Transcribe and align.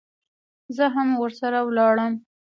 زه 0.75 0.85
هم 0.95 1.09
ورسره 1.21 1.59
ولاړم. 1.63 2.13